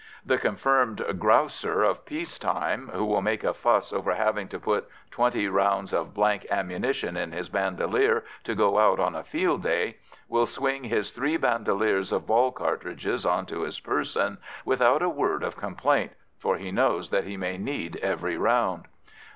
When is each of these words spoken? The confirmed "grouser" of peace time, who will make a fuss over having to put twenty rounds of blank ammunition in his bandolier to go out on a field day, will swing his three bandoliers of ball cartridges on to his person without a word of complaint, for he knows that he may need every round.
The 0.25 0.39
confirmed 0.39 1.05
"grouser" 1.19 1.83
of 1.83 2.07
peace 2.07 2.39
time, 2.39 2.87
who 2.91 3.05
will 3.05 3.21
make 3.21 3.43
a 3.43 3.53
fuss 3.53 3.93
over 3.93 4.15
having 4.15 4.47
to 4.47 4.57
put 4.59 4.89
twenty 5.11 5.47
rounds 5.47 5.93
of 5.93 6.11
blank 6.11 6.47
ammunition 6.49 7.15
in 7.15 7.31
his 7.31 7.49
bandolier 7.49 8.23
to 8.45 8.55
go 8.55 8.79
out 8.79 8.99
on 8.99 9.13
a 9.13 9.23
field 9.23 9.61
day, 9.61 9.97
will 10.27 10.47
swing 10.47 10.85
his 10.85 11.11
three 11.11 11.37
bandoliers 11.37 12.11
of 12.11 12.25
ball 12.25 12.51
cartridges 12.51 13.27
on 13.27 13.45
to 13.45 13.61
his 13.61 13.79
person 13.79 14.39
without 14.65 15.03
a 15.03 15.07
word 15.09 15.43
of 15.43 15.55
complaint, 15.55 16.13
for 16.39 16.57
he 16.57 16.71
knows 16.71 17.11
that 17.11 17.25
he 17.25 17.37
may 17.37 17.59
need 17.59 17.97
every 17.97 18.37
round. 18.39 18.85